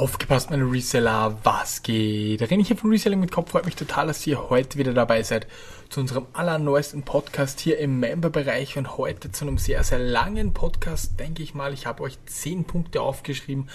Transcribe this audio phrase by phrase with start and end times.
[0.00, 2.40] Aufgepasst, meine Reseller, was geht?
[2.40, 3.50] René hier von Reselling mit Kopf.
[3.50, 5.46] Freut mich total, dass ihr heute wieder dabei seid
[5.90, 11.20] zu unserem allerneuesten Podcast hier im Member-Bereich und heute zu einem sehr, sehr langen Podcast,
[11.20, 11.74] denke ich mal.
[11.74, 13.68] Ich habe euch zehn Punkte aufgeschrieben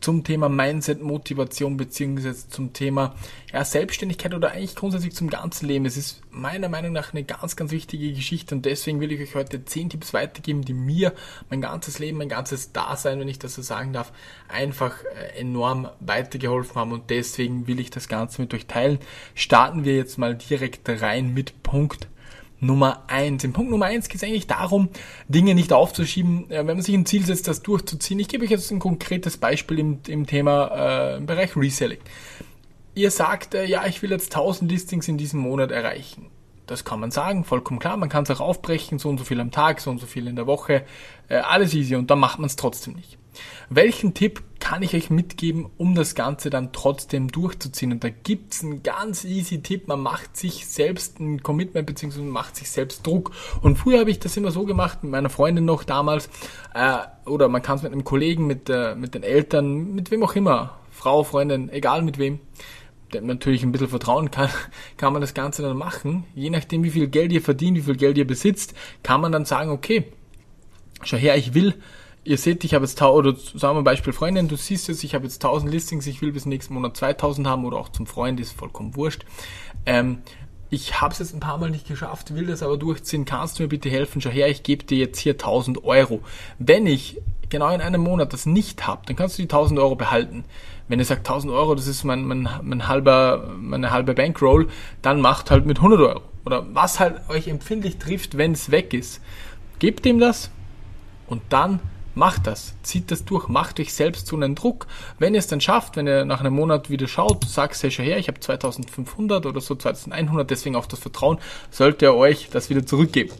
[0.00, 3.14] zum Thema Mindset, Motivation beziehungsweise zum Thema
[3.52, 5.84] ja, Selbstständigkeit oder eigentlich grundsätzlich zum ganzen Leben.
[5.84, 9.34] Es ist meiner Meinung nach eine ganz, ganz wichtige Geschichte und deswegen will ich euch
[9.34, 11.12] heute zehn Tipps weitergeben, die mir
[11.50, 14.12] mein ganzes Leben, mein ganzes Dasein, wenn ich das so sagen darf,
[14.48, 18.98] einfach äh, enorm weitergeholfen haben und deswegen will ich das Ganze mit euch teilen.
[19.34, 22.08] Starten wir jetzt mal direkt rein mit Punkt
[22.60, 23.42] Nummer eins.
[23.44, 24.90] Im Punkt Nummer eins geht es eigentlich darum,
[25.28, 28.20] Dinge nicht aufzuschieben, äh, wenn man sich ein Ziel setzt, das durchzuziehen.
[28.20, 32.00] Ich gebe euch jetzt ein konkretes Beispiel im, im Thema äh, im Bereich Reselling.
[32.94, 36.26] Ihr sagt, äh, ja, ich will jetzt 1000 Listings in diesem Monat erreichen.
[36.66, 37.96] Das kann man sagen, vollkommen klar.
[37.96, 40.28] Man kann es auch aufbrechen, so und so viel am Tag, so und so viel
[40.28, 40.84] in der Woche.
[41.28, 43.18] Äh, alles easy und dann macht man es trotzdem nicht.
[43.70, 47.90] Welchen Tipp kann ich euch mitgeben, um das Ganze dann trotzdem durchzuziehen?
[47.90, 49.88] Und da gibt's einen ganz easy Tipp.
[49.88, 53.32] Man macht sich selbst ein Commitment beziehungsweise macht sich selbst Druck.
[53.62, 56.30] Und früher habe ich das immer so gemacht, mit meiner Freundin noch damals,
[56.72, 60.22] äh, oder man kann es mit einem Kollegen, mit, äh, mit den Eltern, mit wem
[60.22, 62.38] auch immer, Frau, Freundin, egal mit wem
[63.12, 64.50] der natürlich ein bisschen vertrauen kann,
[64.96, 66.26] kann man das Ganze dann machen.
[66.36, 69.46] Je nachdem, wie viel Geld ihr verdient, wie viel Geld ihr besitzt, kann man dann
[69.46, 70.04] sagen, okay,
[71.02, 71.74] schau her, ich will
[72.24, 75.24] ihr seht, ich habe jetzt, oder sagen wir Beispiel Freundin, du siehst jetzt, ich habe
[75.24, 78.52] jetzt 1000 Listings, ich will bis nächsten Monat 2000 haben oder auch zum Freund, ist
[78.52, 79.24] vollkommen wurscht.
[79.86, 80.18] Ähm,
[80.68, 83.64] ich habe es jetzt ein paar Mal nicht geschafft, will das aber durchziehen, kannst du
[83.64, 84.20] mir bitte helfen?
[84.20, 86.20] Schau her, ich gebe dir jetzt hier 1000 Euro.
[86.58, 89.96] Wenn ich genau in einem Monat das nicht habe, dann kannst du die 1000 Euro
[89.96, 90.44] behalten.
[90.86, 94.68] Wenn ihr sagt 1000 Euro, das ist mein, mein, mein halber, meine halbe Bankroll,
[95.02, 96.22] dann macht halt mit 100 Euro.
[96.44, 99.20] Oder was halt euch empfindlich trifft, wenn es weg ist.
[99.80, 100.50] Gebt ihm das
[101.26, 101.80] und dann
[102.20, 104.86] Macht das, zieht das durch, macht euch selbst so einen Druck.
[105.18, 108.04] Wenn ihr es dann schafft, wenn ihr nach einem Monat wieder schaut, sagt hey, schon
[108.04, 111.38] her, ich habe 2500 oder so 2100, deswegen auch das Vertrauen,
[111.70, 113.32] sollte er euch das wieder zurückgeben.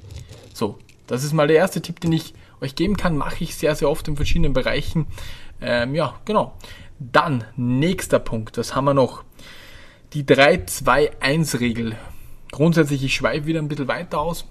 [0.55, 2.33] So, das ist mal der erste Tipp, den ich
[2.63, 5.09] euch geben kann, mache ich sehr, sehr oft in verschiedenen Bereichen.
[5.61, 6.55] Ähm, ja, genau.
[6.99, 9.25] Dann, nächster Punkt, das haben wir noch.
[10.15, 11.97] Die 3-2-1-Regel.
[12.51, 14.47] Grundsätzlich, ich schweife wieder ein bisschen weiter aus.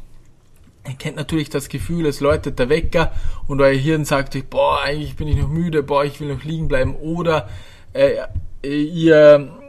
[0.87, 3.11] Ihr kennt natürlich das Gefühl, es läutet der Wecker
[3.47, 6.43] und euer Hirn sagt euch, boah, eigentlich bin ich noch müde, boah, ich will noch
[6.43, 6.95] liegen bleiben.
[6.95, 7.49] Oder
[7.93, 8.15] äh,
[8.61, 9.59] ihr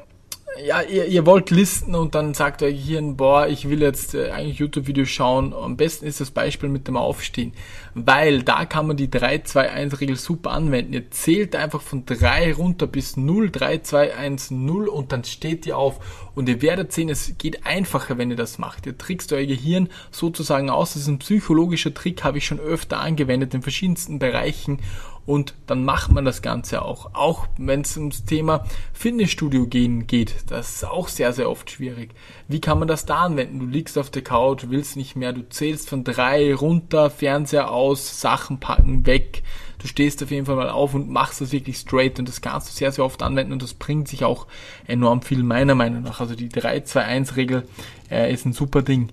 [0.58, 4.30] ja, ihr, ihr wollt listen und dann sagt euch hier, boah, ich will jetzt äh,
[4.30, 5.54] eigentlich YouTube-Videos schauen.
[5.54, 7.52] Am besten ist das Beispiel mit dem Aufstehen,
[7.94, 10.92] weil da kann man die 3-2-1-Regel super anwenden.
[10.92, 15.66] Ihr zählt einfach von 3 runter bis 0, 3, 2, 1, 0 und dann steht
[15.66, 18.86] ihr auf und ihr werdet sehen, es geht einfacher, wenn ihr das macht.
[18.86, 20.94] Ihr trickst euer Gehirn sozusagen aus.
[20.94, 24.80] Das ist ein psychologischer Trick, habe ich schon öfter angewendet in verschiedensten Bereichen
[25.30, 27.14] und dann macht man das Ganze auch.
[27.14, 32.10] Auch wenn es ums Thema Fitnessstudio gehen geht, das ist auch sehr, sehr oft schwierig.
[32.48, 33.60] Wie kann man das da anwenden?
[33.60, 38.20] Du liegst auf der Couch, willst nicht mehr, du zählst von drei runter, Fernseher aus,
[38.20, 39.44] Sachen packen, weg.
[39.78, 42.68] Du stehst auf jeden Fall mal auf und machst das wirklich straight und das kannst
[42.68, 44.48] du sehr, sehr oft anwenden und das bringt sich auch
[44.88, 46.18] enorm viel meiner Meinung nach.
[46.18, 47.68] Also die 3-2-1-Regel
[48.10, 49.10] äh, ist ein super Ding.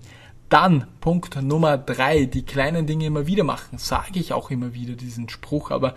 [0.48, 3.78] Dann Punkt Nummer drei, die kleinen Dinge immer wieder machen.
[3.78, 5.94] Sage ich auch immer wieder diesen Spruch, aber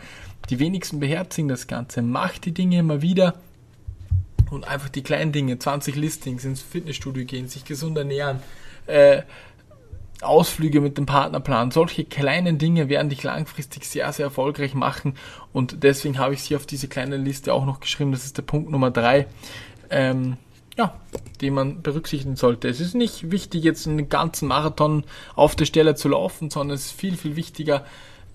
[0.49, 2.01] die wenigsten beherzigen das Ganze.
[2.01, 3.35] Macht die Dinge immer wieder
[4.49, 8.39] und einfach die kleinen Dinge, 20 Listings, ins Fitnessstudio gehen, sich gesund ernähren,
[8.87, 9.21] äh,
[10.21, 15.15] Ausflüge mit dem Partnerplan, solche kleinen Dinge werden dich langfristig sehr, sehr erfolgreich machen
[15.51, 18.11] und deswegen habe ich sie auf diese kleine Liste auch noch geschrieben.
[18.11, 19.25] Das ist der Punkt Nummer drei.
[19.89, 20.37] Ähm,
[20.77, 20.93] ja,
[21.41, 22.67] die man berücksichtigen sollte.
[22.67, 25.03] Es ist nicht wichtig, jetzt einen ganzen Marathon
[25.35, 27.85] auf der Stelle zu laufen, sondern es ist viel, viel wichtiger,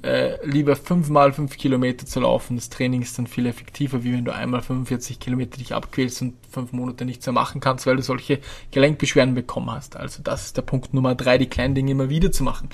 [0.06, 2.56] äh, lieber fünfmal fünf Kilometer zu laufen.
[2.56, 6.34] Das Training ist dann viel effektiver, wie wenn du einmal 45 Kilometer dich abquälst und
[6.48, 8.38] fünf Monate nichts mehr machen kannst, weil du solche
[8.70, 9.96] Gelenkbeschwerden bekommen hast.
[9.96, 12.68] Also das ist der Punkt Nummer drei, die kleinen Dinge immer wieder zu machen.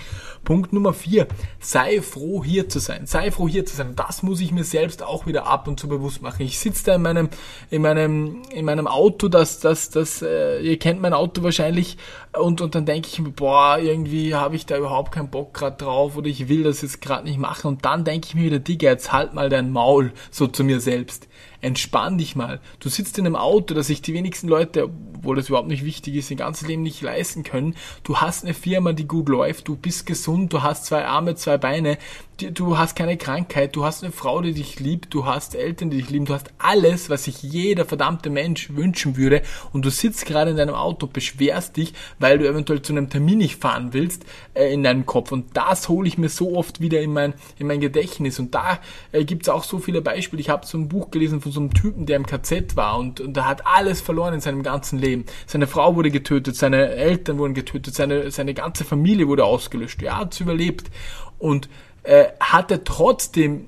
[0.44, 1.26] Punkt Nummer vier,
[1.58, 3.06] sei froh hier zu sein.
[3.06, 3.94] Sei froh hier zu sein.
[3.96, 6.42] Das muss ich mir selbst auch wieder ab und zu bewusst machen.
[6.42, 7.28] Ich sitze da in meinem,
[7.70, 11.96] in meinem, in meinem Auto, das, das, das, äh, ihr kennt mein Auto wahrscheinlich
[12.38, 15.76] und, und dann denke ich mir, boah, irgendwie habe ich da überhaupt keinen Bock gerade
[15.76, 17.68] drauf oder ich will das jetzt gerade gerade nicht machen.
[17.68, 20.80] Und dann denke ich mir wieder, Digga, jetzt halt mal dein Maul so zu mir
[20.80, 21.28] selbst.
[21.62, 22.60] Entspann dich mal.
[22.80, 26.16] Du sitzt in einem Auto, das sich die wenigsten Leute, obwohl das überhaupt nicht wichtig
[26.16, 27.76] ist, ihr ganzes Leben nicht leisten können.
[28.02, 31.58] Du hast eine Firma, die gut läuft, du bist gesund, du hast zwei Arme, zwei
[31.58, 31.98] Beine,
[32.38, 35.98] du hast keine Krankheit, du hast eine Frau, die dich liebt, du hast Eltern, die
[35.98, 39.42] dich lieben, du hast alles, was sich jeder verdammte Mensch wünschen würde
[39.72, 43.38] und du sitzt gerade in deinem Auto, beschwerst dich, weil du eventuell zu einem Termin
[43.38, 44.24] nicht fahren willst
[44.54, 47.66] äh, in deinem Kopf und das hole ich mir so oft wieder in mein, in
[47.66, 48.80] mein Gedächtnis und da
[49.12, 50.40] äh, gibt es auch so viele Beispiele.
[50.40, 53.20] Ich habe so ein Buch gelesen von so einem Typen, der im KZ war und,
[53.20, 55.24] und er hat alles verloren in seinem ganzen Leben.
[55.46, 60.02] Seine Frau wurde getötet, seine Eltern wurden getötet, seine, seine ganze Familie wurde ausgelöscht.
[60.02, 60.90] Er hat überlebt
[61.38, 61.68] und
[62.02, 63.66] äh, hatte trotzdem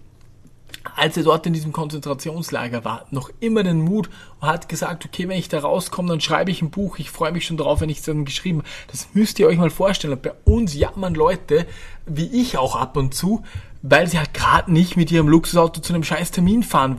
[0.97, 4.11] als er dort in diesem Konzentrationslager war, noch immer den Mut
[4.41, 7.33] und hat gesagt, okay, wenn ich da rauskomme, dann schreibe ich ein Buch, ich freue
[7.33, 8.69] mich schon drauf, wenn ich es dann geschrieben habe.
[8.91, 10.19] Das müsst ihr euch mal vorstellen.
[10.21, 11.67] Bei uns jammern Leute,
[12.07, 13.43] wie ich auch ab und zu,
[13.87, 16.97] weil sie halt gerade nicht mit ihrem Luxusauto zu einem scheiß Termin fahren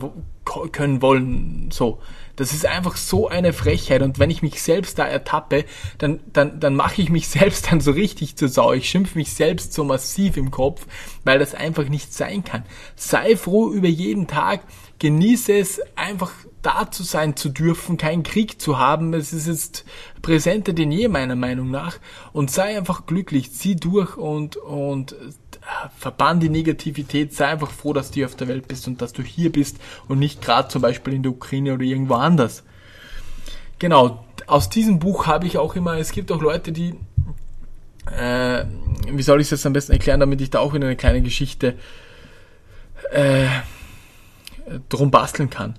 [0.70, 1.68] können wollen.
[1.72, 1.98] So.
[2.36, 4.02] Das ist einfach so eine Frechheit.
[4.02, 5.64] Und wenn ich mich selbst da ertappe,
[5.98, 8.72] dann, dann, dann mache ich mich selbst dann so richtig zur Sau.
[8.72, 10.86] Ich schimpfe mich selbst so massiv im Kopf,
[11.24, 12.62] weil das einfach nicht sein kann.
[12.94, 14.60] Sei froh über jeden Tag.
[15.00, 16.30] Genieße es einfach
[16.62, 19.12] da zu sein zu dürfen, keinen Krieg zu haben.
[19.12, 19.84] Es ist jetzt
[20.22, 21.98] präsenter denn je meiner Meinung nach.
[22.32, 25.16] Und sei einfach glücklich, zieh durch und, und
[25.96, 29.22] verbann die Negativität, sei einfach froh, dass du auf der Welt bist und dass du
[29.22, 29.78] hier bist
[30.08, 32.62] und nicht gerade zum Beispiel in der Ukraine oder irgendwo anders.
[33.78, 36.94] Genau, aus diesem Buch habe ich auch immer, es gibt auch Leute, die,
[38.16, 38.64] äh,
[39.10, 41.22] wie soll ich es jetzt am besten erklären, damit ich da auch wieder eine kleine
[41.22, 41.74] Geschichte
[43.10, 43.46] äh,
[44.88, 45.74] drum basteln kann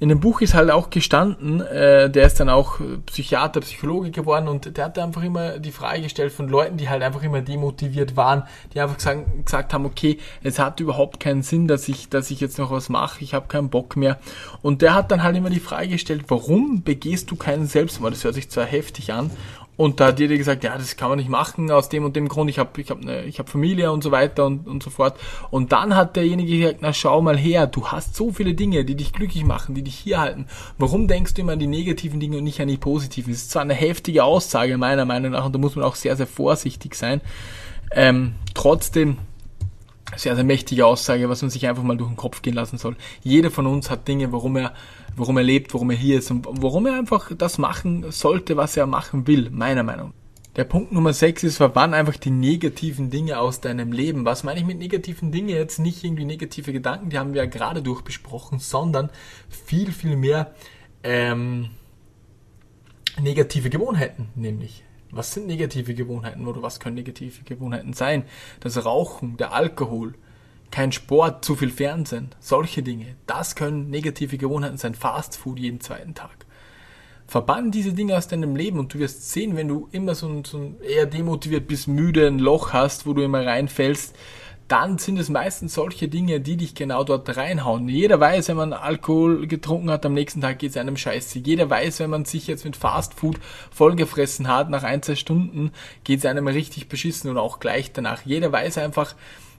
[0.00, 4.48] in dem Buch ist halt auch gestanden, äh, der ist dann auch Psychiater, Psychologe geworden
[4.48, 8.16] und der hat einfach immer die Frage gestellt von Leuten, die halt einfach immer demotiviert
[8.16, 12.30] waren, die einfach gesagt, gesagt haben, okay, es hat überhaupt keinen Sinn, dass ich, dass
[12.30, 14.18] ich jetzt noch was mache, ich habe keinen Bock mehr.
[14.62, 18.14] Und der hat dann halt immer die Frage gestellt, warum begehst du keinen Selbstmord?
[18.14, 19.30] Das hört sich zwar heftig an
[19.80, 22.28] und da hat jeder gesagt, ja, das kann man nicht machen aus dem und dem
[22.28, 22.50] Grund.
[22.50, 25.18] Ich habe ich hab ne, ich hab Familie und so weiter und, und so fort.
[25.50, 28.94] Und dann hat derjenige gesagt, na schau mal her, du hast so viele Dinge, die
[28.94, 30.44] dich glücklich machen, die dich hier halten.
[30.76, 33.32] Warum denkst du immer an die negativen Dinge und nicht an die positiven?
[33.32, 36.14] Das ist zwar eine heftige Aussage meiner Meinung nach und da muss man auch sehr,
[36.14, 37.22] sehr vorsichtig sein.
[37.90, 39.16] Ähm, trotzdem
[40.16, 42.96] sehr, sehr mächtige Aussage, was man sich einfach mal durch den Kopf gehen lassen soll.
[43.22, 44.74] Jeder von uns hat Dinge, warum er,
[45.16, 48.76] warum er lebt, warum er hier ist und warum er einfach das machen sollte, was
[48.76, 50.12] er machen will, meiner Meinung.
[50.56, 54.24] Der Punkt Nummer 6 ist, verbann einfach die negativen Dinge aus deinem Leben.
[54.24, 55.48] Was meine ich mit negativen Dingen?
[55.48, 59.10] Jetzt nicht irgendwie negative Gedanken, die haben wir ja gerade durchbesprochen, sondern
[59.48, 60.52] viel, viel mehr
[61.04, 61.70] ähm,
[63.20, 68.24] negative Gewohnheiten, nämlich was sind negative Gewohnheiten oder was können negative Gewohnheiten sein?
[68.60, 70.14] Das Rauchen, der Alkohol,
[70.70, 73.16] kein Sport, zu viel Fernsehen, solche Dinge.
[73.26, 74.94] Das können negative Gewohnheiten sein.
[74.94, 76.46] Fast Food jeden zweiten Tag.
[77.26, 80.44] Verbann diese Dinge aus deinem Leben und du wirst sehen, wenn du immer so ein,
[80.44, 84.16] so ein eher demotiviert bist, müde, ein Loch hast, wo du immer reinfällst,
[84.70, 87.88] dann sind es meistens solche Dinge, die dich genau dort reinhauen.
[87.88, 91.40] Jeder weiß, wenn man Alkohol getrunken hat, am nächsten Tag geht es einem scheiße.
[91.40, 93.40] Jeder weiß, wenn man sich jetzt mit Fast Food
[93.72, 95.72] vollgefressen hat, nach ein, zwei Stunden
[96.04, 98.22] geht es einem richtig beschissen und auch gleich danach.
[98.24, 99.16] Jeder weiß einfach,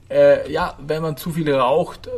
[0.08, 2.08] äh, ja, wenn man zu viel raucht,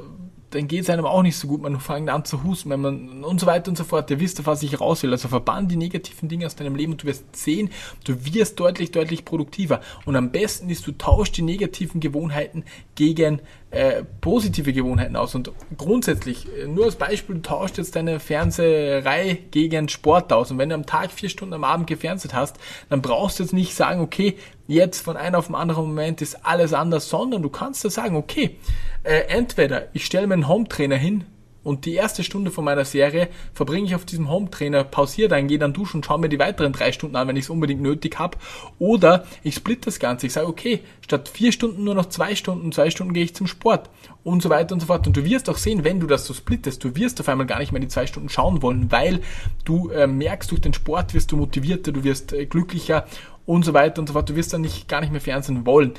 [0.54, 1.62] dann geht es einem auch nicht so gut.
[1.62, 4.10] Man fängt an zu husten, wenn man und so weiter und so fort.
[4.10, 5.12] Ihr wisst, was ich raus will.
[5.12, 7.70] Also verbann die negativen Dinge aus deinem Leben und du wirst sehen,
[8.04, 9.80] du wirst deutlich, deutlich produktiver.
[10.04, 12.64] Und am besten ist, du tauschst die negativen Gewohnheiten
[12.94, 13.40] gegen
[13.74, 15.34] äh, positive Gewohnheiten aus.
[15.34, 20.52] Und grundsätzlich, äh, nur als Beispiel, du tauschst jetzt deine Fernseherei gegen Sport aus.
[20.52, 22.56] Und wenn du am Tag vier Stunden am Abend gefernseht hast,
[22.88, 24.36] dann brauchst du jetzt nicht sagen, okay,
[24.66, 28.16] jetzt von einem auf den anderen Moment ist alles anders, sondern du kannst da sagen,
[28.16, 28.58] okay,
[29.02, 31.24] äh, entweder ich stelle mir einen Home-Trainer hin,
[31.64, 35.58] und die erste Stunde von meiner Serie verbringe ich auf diesem Home-Trainer, pausiere dann, gehe
[35.58, 38.18] dann duschen und schaue mir die weiteren drei Stunden an, wenn ich es unbedingt nötig
[38.18, 38.36] habe.
[38.78, 40.26] Oder ich split das Ganze.
[40.26, 43.46] Ich sage, okay, statt vier Stunden nur noch zwei Stunden, zwei Stunden gehe ich zum
[43.46, 43.88] Sport
[44.22, 45.06] und so weiter und so fort.
[45.06, 47.58] Und du wirst auch sehen, wenn du das so splittest, du wirst auf einmal gar
[47.58, 49.20] nicht mehr die zwei Stunden schauen wollen, weil
[49.64, 53.06] du äh, merkst, durch den Sport wirst du motivierter, du wirst äh, glücklicher
[53.46, 54.28] und so weiter und so fort.
[54.28, 55.94] Du wirst dann nicht, gar nicht mehr Fernsehen wollen.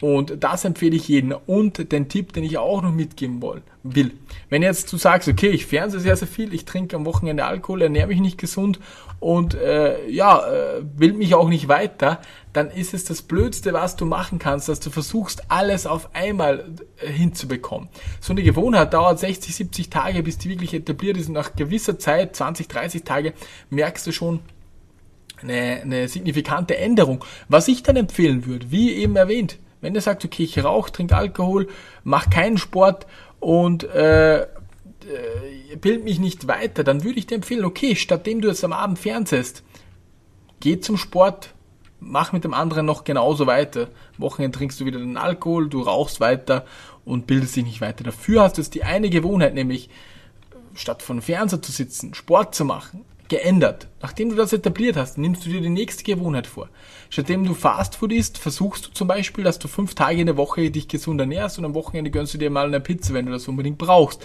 [0.00, 1.34] Und das empfehle ich jedem.
[1.46, 3.42] Und den Tipp, den ich auch noch mitgeben
[3.82, 4.12] will.
[4.48, 7.82] Wenn jetzt du sagst, okay, ich fernsehe sehr, sehr viel, ich trinke am Wochenende Alkohol,
[7.82, 8.78] ernähre mich nicht gesund
[9.20, 12.20] und äh, ja, äh, will mich auch nicht weiter,
[12.52, 16.64] dann ist es das Blödste, was du machen kannst, dass du versuchst, alles auf einmal
[16.98, 17.88] äh, hinzubekommen.
[18.20, 21.98] So eine Gewohnheit dauert 60, 70 Tage, bis die wirklich etabliert ist und nach gewisser
[21.98, 23.32] Zeit, 20, 30 Tage,
[23.70, 24.40] merkst du schon,
[25.42, 27.24] eine, eine signifikante Änderung.
[27.48, 31.16] Was ich dann empfehlen würde, wie eben erwähnt, wenn du sagst, okay, ich rauche, trinke
[31.16, 31.68] Alkohol,
[32.04, 33.06] mach keinen Sport
[33.40, 34.46] und äh, äh,
[35.80, 38.98] bild mich nicht weiter, dann würde ich dir empfehlen, okay, stattdem du jetzt am Abend
[38.98, 39.62] fernsehst,
[40.60, 41.54] geh zum Sport,
[42.00, 43.88] mach mit dem anderen noch genauso weiter.
[44.18, 46.64] Wochenende trinkst du wieder den Alkohol, du rauchst weiter
[47.04, 48.04] und bildest dich nicht weiter.
[48.04, 49.88] Dafür hast du jetzt die eine Gewohnheit, nämlich
[50.74, 53.88] statt von Fernseher zu sitzen, Sport zu machen, geändert.
[54.00, 56.68] Nachdem du das etabliert hast, nimmst du dir die nächste Gewohnheit vor.
[57.10, 60.70] Stattdem du Fastfood isst, versuchst du zum Beispiel, dass du fünf Tage in der Woche
[60.70, 63.48] dich gesund ernährst und am Wochenende gönnst du dir mal eine Pizza, wenn du das
[63.48, 64.24] unbedingt brauchst.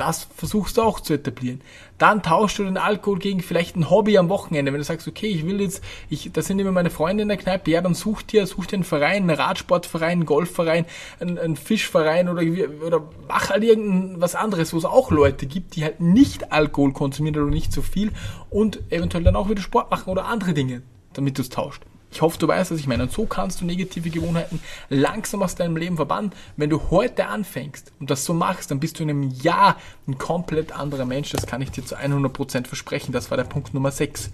[0.00, 1.60] Das versuchst du auch zu etablieren.
[1.98, 4.72] Dann tauschst du den Alkohol gegen vielleicht ein Hobby am Wochenende.
[4.72, 7.36] Wenn du sagst, okay, ich will jetzt, ich, da sind immer meine Freunde in der
[7.36, 10.86] Kneipe, ja, dann such dir, such dir einen Verein, einen Radsportverein, einen Golfverein,
[11.20, 12.42] einen, einen Fischverein oder,
[12.82, 17.38] oder mach halt irgendwas anderes, wo es auch Leute gibt, die halt nicht Alkohol konsumieren
[17.42, 18.10] oder nicht so viel
[18.48, 20.80] und eventuell dann auch wieder Sport machen oder andere Dinge,
[21.12, 21.82] damit du es tauscht.
[22.12, 23.04] Ich hoffe, du weißt, was ich meine.
[23.04, 26.32] Und so kannst du negative Gewohnheiten langsam aus deinem Leben verbannen.
[26.56, 29.76] Wenn du heute anfängst und das so machst, dann bist du in einem Jahr
[30.08, 31.30] ein komplett anderer Mensch.
[31.30, 33.12] Das kann ich dir zu 100% versprechen.
[33.12, 34.30] Das war der Punkt Nummer 6.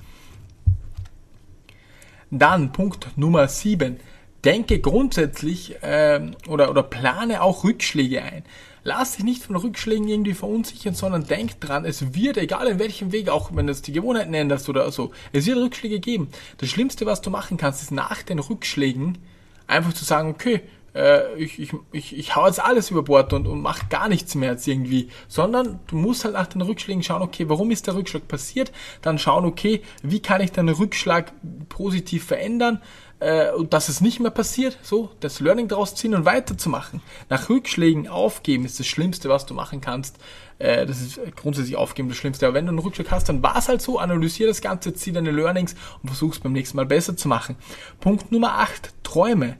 [2.31, 4.01] Dann Punkt Nummer 7.
[4.45, 8.45] Denke grundsätzlich äh, oder, oder plane auch Rückschläge ein.
[8.85, 13.11] Lass dich nicht von Rückschlägen irgendwie verunsichern, sondern denk dran, es wird, egal in welchem
[13.11, 16.29] Weg, auch wenn du die Gewohnheiten änderst oder so, es wird Rückschläge geben.
[16.59, 19.19] Das Schlimmste, was du machen kannst, ist nach den Rückschlägen
[19.67, 20.61] einfach zu sagen, okay,
[20.97, 24.35] äh, ich, ich, ich, ich hau jetzt alles über Bord und, und mach gar nichts
[24.35, 27.95] mehr jetzt irgendwie, sondern du musst halt nach den Rückschlägen schauen, okay, warum ist der
[27.95, 28.73] Rückschlag passiert?
[29.03, 31.33] Dann schauen, okay, wie kann ich den Rückschlag
[31.69, 32.81] positiv verändern?
[33.21, 37.01] äh, und dass es nicht mehr passiert, so das Learning daraus ziehen und weiterzumachen.
[37.29, 40.19] Nach Rückschlägen aufgeben ist das Schlimmste, was du machen kannst.
[40.59, 42.47] Äh, das ist grundsätzlich aufgeben das Schlimmste.
[42.47, 45.13] Aber wenn du einen Rückschlag hast, dann war es halt so, analysier das Ganze, zieh
[45.13, 47.57] deine Learnings und versuch es beim nächsten Mal besser zu machen.
[48.01, 49.57] Punkt Nummer 8, Träume.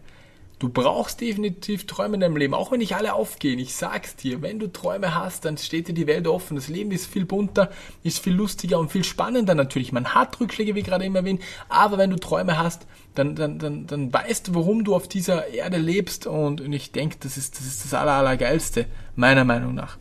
[0.59, 3.59] Du brauchst definitiv Träume in deinem Leben, auch wenn nicht alle aufgehen.
[3.59, 6.55] Ich sag's dir, wenn du Träume hast, dann steht dir die Welt offen.
[6.55, 7.71] Das Leben ist viel bunter,
[8.03, 9.93] ist viel lustiger und viel spannender natürlich.
[9.93, 13.87] Man hat Rückschläge, wie gerade immer erwähnt, aber wenn du Träume hast, dann, dann, dann,
[13.87, 17.59] dann weißt du, warum du auf dieser Erde lebst und, und ich denke, das ist,
[17.59, 19.99] das ist das Aller, Allergeilste, meiner Meinung nach.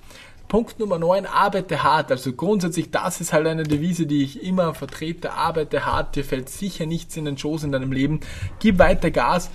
[0.47, 2.11] Punkt Nummer 9, arbeite hart.
[2.11, 5.33] Also grundsätzlich, das ist halt eine Devise, die ich immer vertrete.
[5.33, 8.19] Arbeite hart, dir fällt sicher nichts in den Schoß in deinem Leben.
[8.59, 9.49] Gib weiter Gas,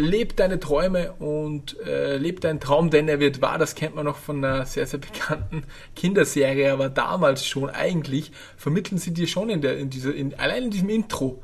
[0.00, 3.58] leb deine Träume und äh, leb deinen Traum, denn er wird wahr.
[3.58, 5.64] Das kennt man noch von einer sehr, sehr bekannten
[5.94, 10.64] Kinderserie, aber damals schon eigentlich vermitteln sie dir schon in der, in dieser, in, allein
[10.64, 11.42] in diesem Intro,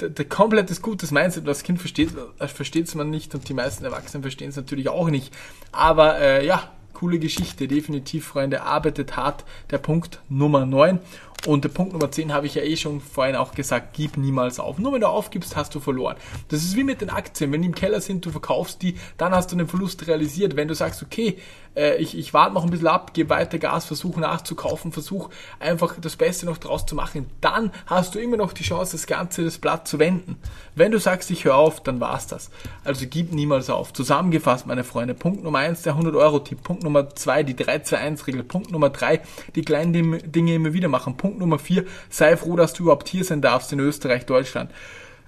[0.00, 3.84] der, der komplettes gutes Mindset, das Kind versteht, das versteht man nicht und die meisten
[3.84, 5.34] Erwachsenen verstehen es natürlich auch nicht.
[5.72, 6.70] Aber äh, ja,
[7.00, 10.98] coole Geschichte, definitiv, Freunde, arbeitet hart, der Punkt Nummer 9.
[11.46, 14.60] Und der Punkt Nummer 10 habe ich ja eh schon vorhin auch gesagt, gib niemals
[14.60, 14.78] auf.
[14.78, 16.16] Nur wenn du aufgibst, hast du verloren.
[16.48, 17.50] Das ist wie mit den Aktien.
[17.50, 20.56] Wenn die im Keller sind, du verkaufst die, dann hast du den Verlust realisiert.
[20.56, 21.38] Wenn du sagst, okay,
[21.76, 25.96] äh, ich, ich warte noch ein bisschen ab, gebe weiter Gas, versuche nachzukaufen, versuche einfach
[26.00, 29.44] das Beste noch draus zu machen, dann hast du immer noch die Chance, das Ganze,
[29.44, 30.36] das Blatt zu wenden.
[30.74, 32.50] Wenn du sagst, ich höre auf, dann war's das.
[32.84, 33.92] Also gib niemals auf.
[33.92, 36.62] Zusammengefasst, meine Freunde, Punkt Nummer 1, der 100-Euro-Tipp.
[36.62, 38.42] Punkt Nummer 2, die 3-2-1-Regel.
[38.44, 39.20] Punkt Nummer 3,
[39.54, 39.92] die kleinen
[40.32, 41.16] Dinge immer wieder machen.
[41.16, 44.70] Punkt Nummer 4, sei froh, dass du überhaupt hier sein darfst in Österreich, Deutschland.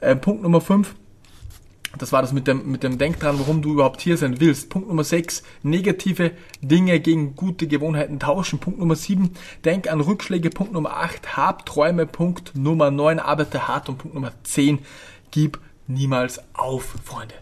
[0.01, 0.95] Äh, Punkt Nummer 5,
[1.99, 4.71] das war das mit dem, mit dem Denk dran, warum du überhaupt hier sein willst.
[4.71, 6.33] Punkt Nummer 6, negative
[6.63, 8.59] Dinge gegen gute Gewohnheiten tauschen.
[8.59, 9.31] Punkt Nummer 7,
[9.65, 10.51] denk an Rückschläge.
[10.51, 12.07] Punkt Nummer 8, hab Träume.
[12.07, 13.89] Punkt Nummer 9, arbeite hart.
[13.89, 14.79] Und Punkt Nummer 10,
[15.31, 17.35] gib niemals auf, Freunde.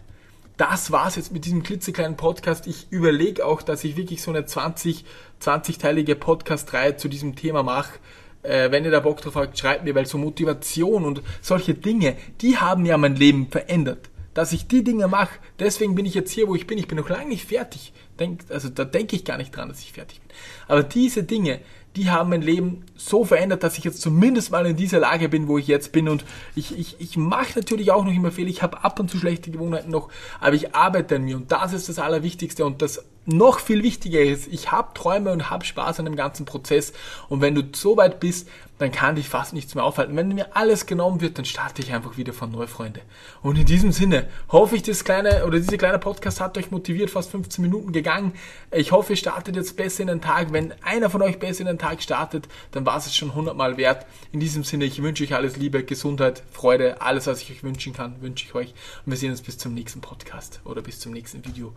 [0.57, 2.67] Das war's jetzt mit diesem klitzekleinen Podcast.
[2.67, 5.05] Ich überlege auch, dass ich wirklich so eine 20,
[5.41, 7.93] 20-teilige Podcast-Reihe zu diesem Thema mache.
[8.43, 12.15] Äh, wenn ihr da Bock drauf habt, schreibt mir, weil so Motivation und solche Dinge,
[12.41, 15.39] die haben ja mein Leben verändert dass ich die Dinge mache.
[15.59, 16.77] Deswegen bin ich jetzt hier, wo ich bin.
[16.77, 17.93] Ich bin noch lange nicht fertig.
[18.19, 20.29] Denk, also da denke ich gar nicht dran, dass ich fertig bin.
[20.67, 21.59] Aber diese Dinge,
[21.95, 25.47] die haben mein Leben so verändert, dass ich jetzt zumindest mal in dieser Lage bin,
[25.47, 26.07] wo ich jetzt bin.
[26.07, 26.23] Und
[26.55, 28.49] ich, ich, ich mache natürlich auch noch immer Fehler.
[28.49, 31.35] Ich habe ab und zu schlechte Gewohnheiten noch, aber ich arbeite an mir.
[31.35, 32.65] Und das ist das Allerwichtigste.
[32.65, 36.45] Und das noch viel wichtiger ist, ich habe Träume und habe Spaß an dem ganzen
[36.45, 36.93] Prozess.
[37.29, 38.47] Und wenn du so weit bist,
[38.81, 40.15] dann kann dich fast nichts mehr aufhalten.
[40.15, 43.01] Wenn mir alles genommen wird, dann starte ich einfach wieder von neu, Freunde.
[43.43, 47.11] Und in diesem Sinne hoffe ich, das kleine oder diese kleine Podcast hat euch motiviert,
[47.11, 48.33] fast 15 Minuten gegangen.
[48.71, 50.51] Ich hoffe, ihr startet jetzt besser in den Tag.
[50.51, 53.77] Wenn einer von euch besser in den Tag startet, dann war es schon 100 Mal
[53.77, 54.07] wert.
[54.31, 57.93] In diesem Sinne, ich wünsche euch alles Liebe, Gesundheit, Freude, alles, was ich euch wünschen
[57.93, 58.73] kann, wünsche ich euch.
[59.05, 61.71] Und wir sehen uns bis zum nächsten Podcast oder bis zum nächsten Video.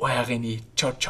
[0.00, 1.08] 我要给你瞅瞅